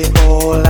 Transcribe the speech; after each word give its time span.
it 0.00 0.18
all 0.20 0.69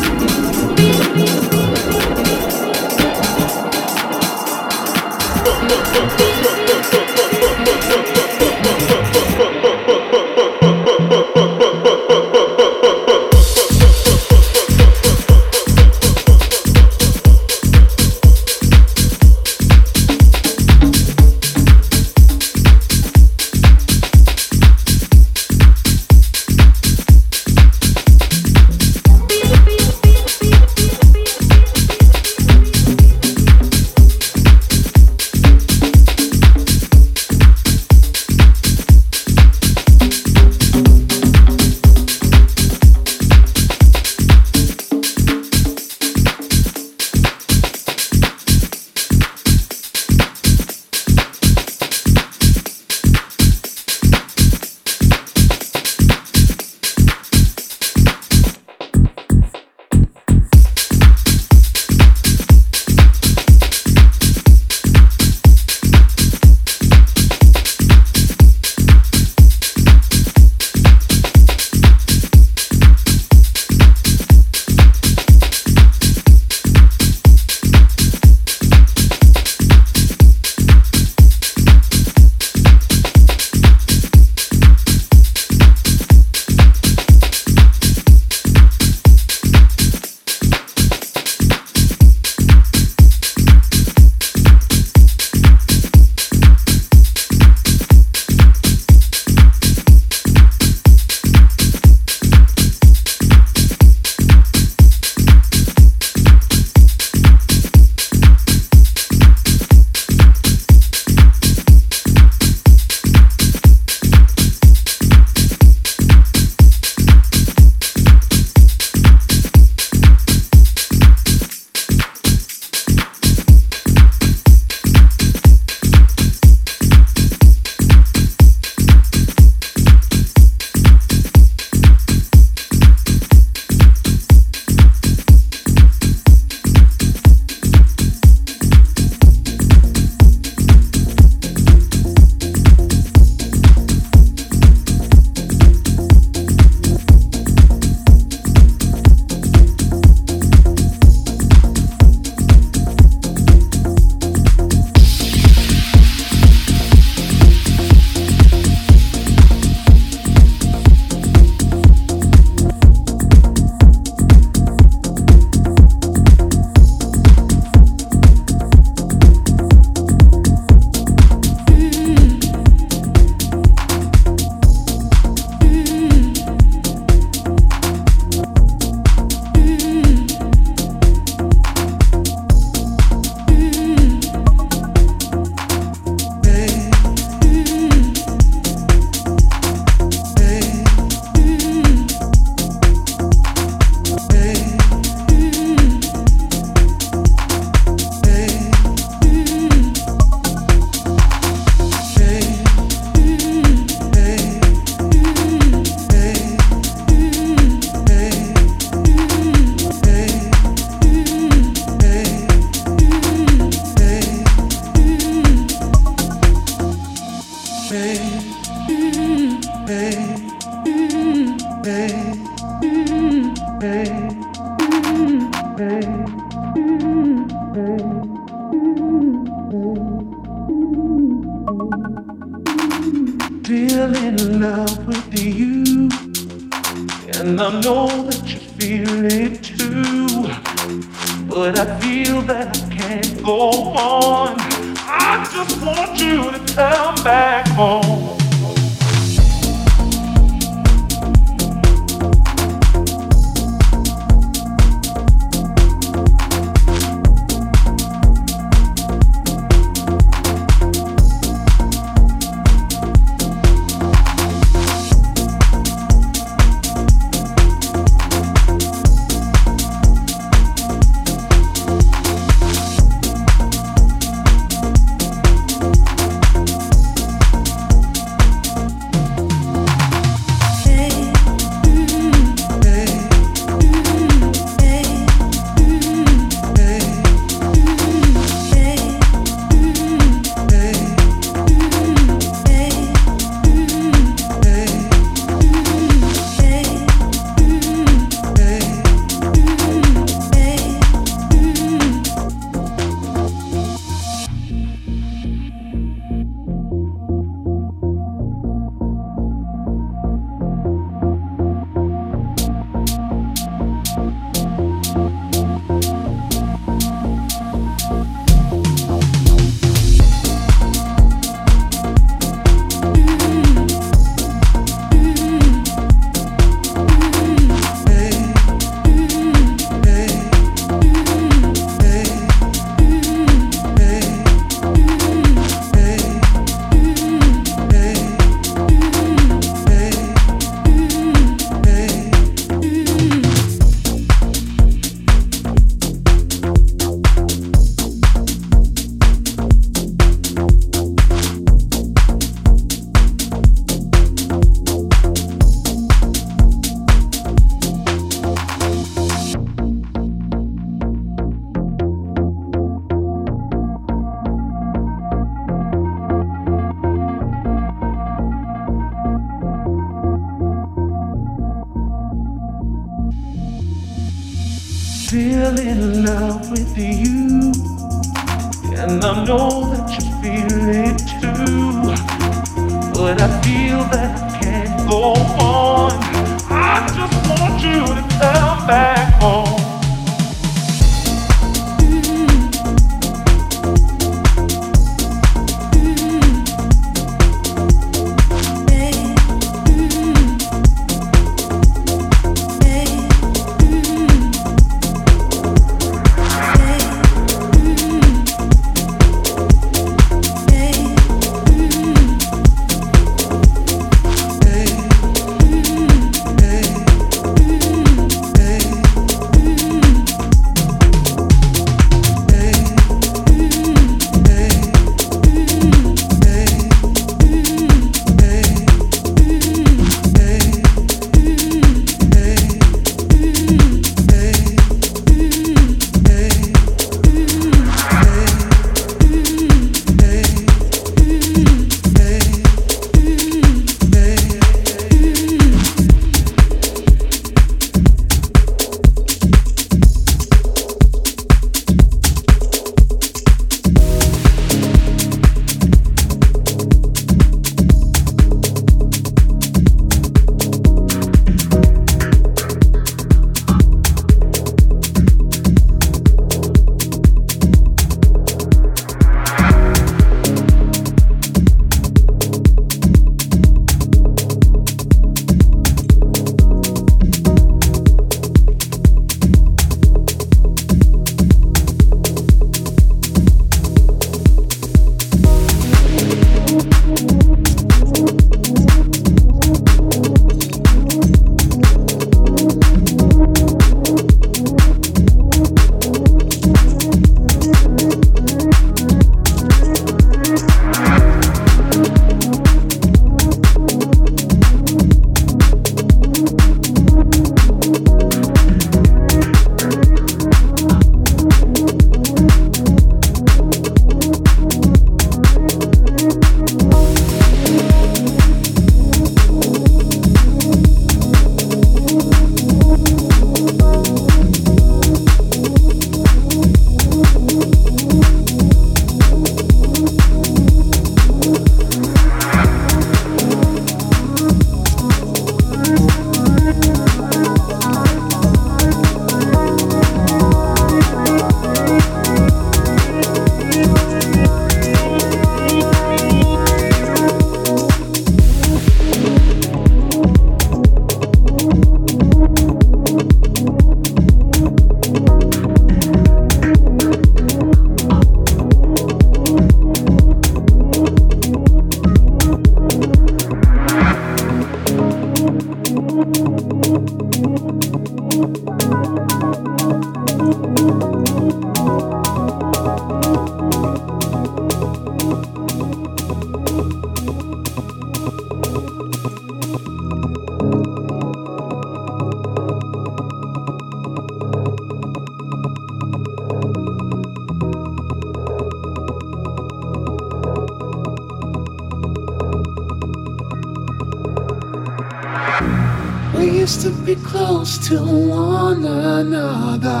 used 596.58 596.80
to 596.82 596.90
be 596.90 597.14
close 597.14 597.78
to 597.88 597.96
one 598.02 598.84
another. 598.84 600.00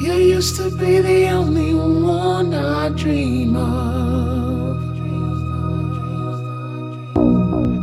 You 0.00 0.14
used 0.14 0.56
to 0.56 0.70
be 0.70 1.00
the 1.00 1.28
only 1.28 1.74
one 1.74 2.54
I 2.54 2.88
dream 2.90 3.56
of. 3.56 4.02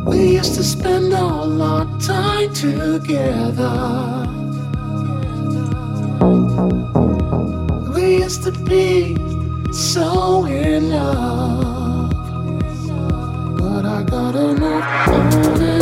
We 0.08 0.36
used 0.38 0.56
to 0.56 0.64
spend 0.64 1.14
all 1.14 1.62
our 1.62 1.86
time 2.00 2.54
together. 2.54 3.76
We 7.94 8.18
used 8.24 8.44
to 8.44 8.52
be 8.52 9.16
so 9.72 10.46
in 10.46 10.90
love 10.90 11.69
not 14.32 14.36
enough. 14.36 15.79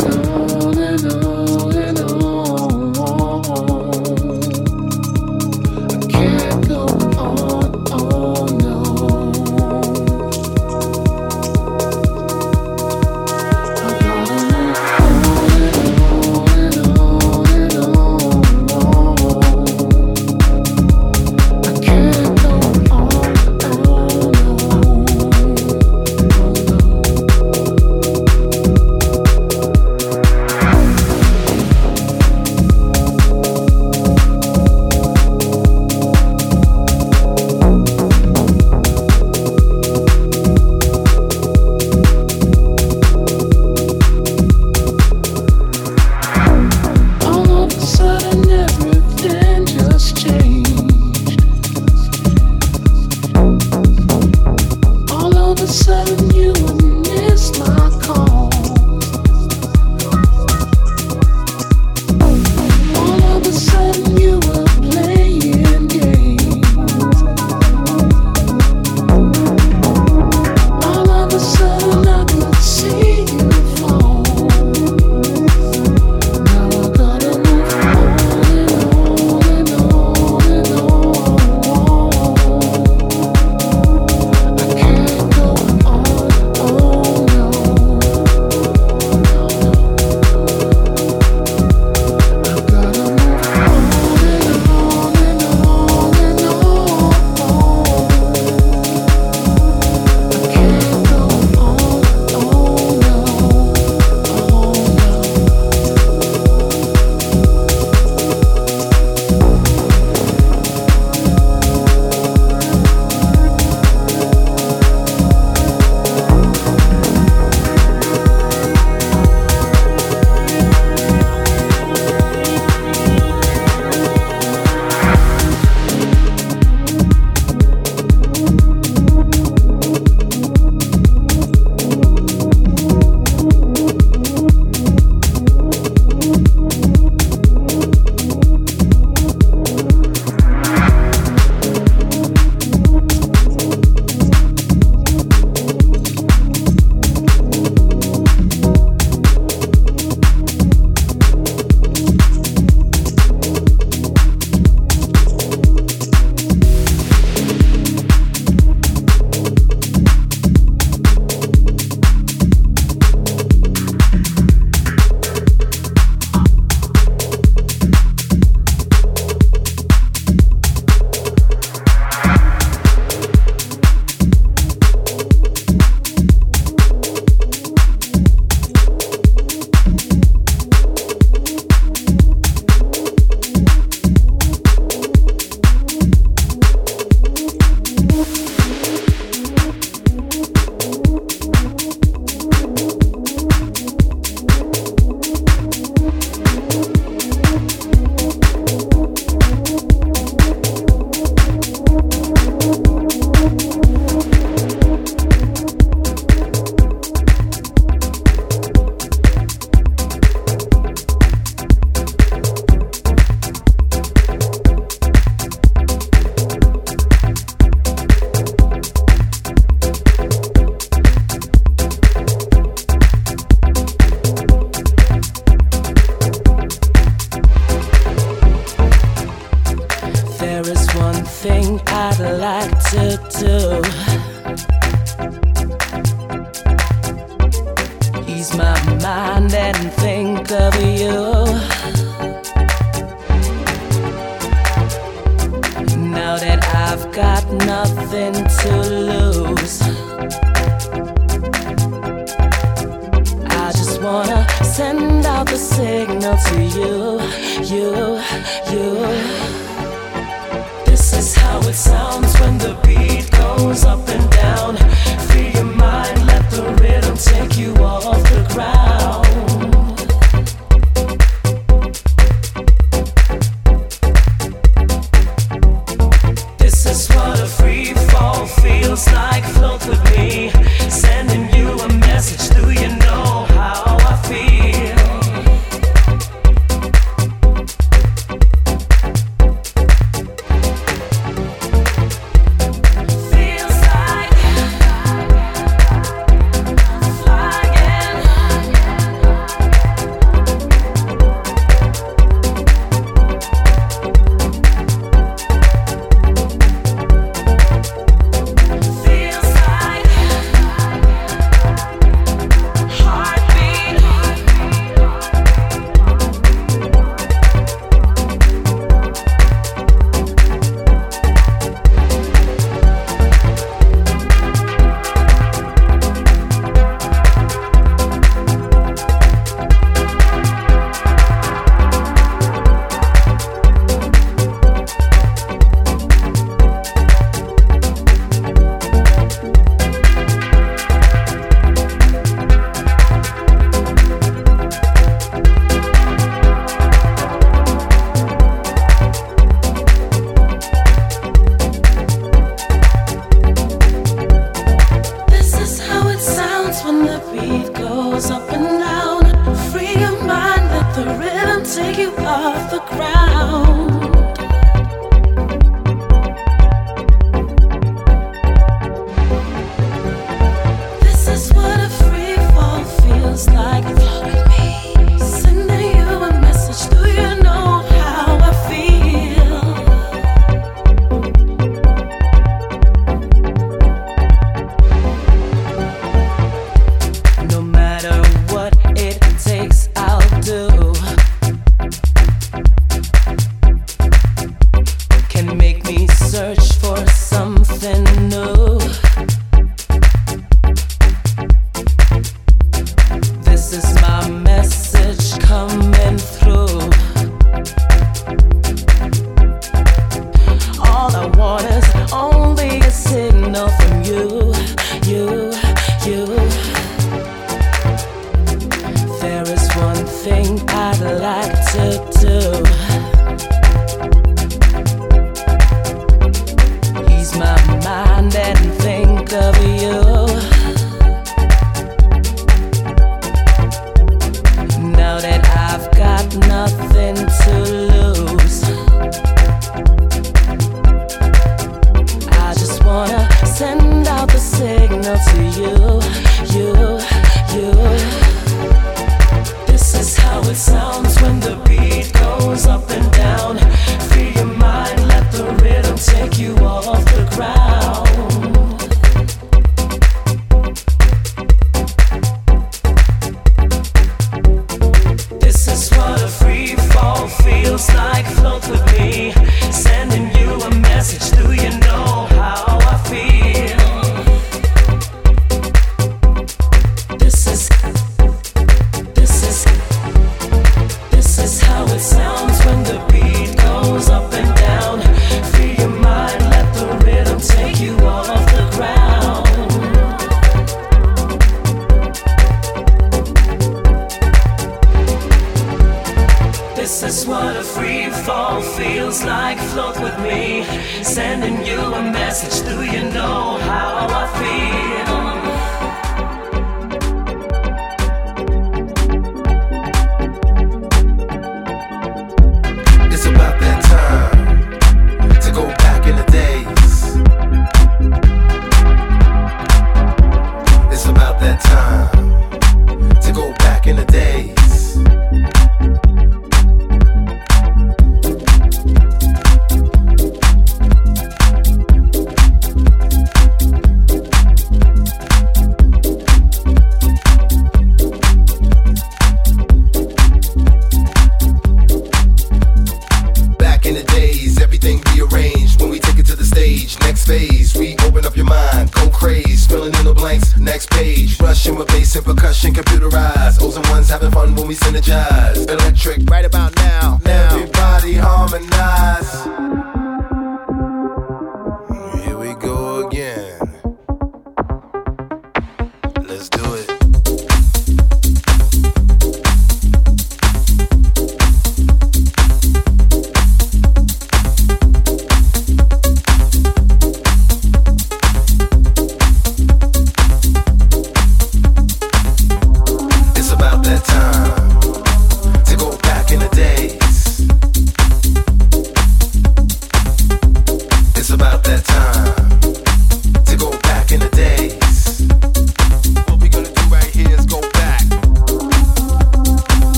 nothing. 436.36 436.87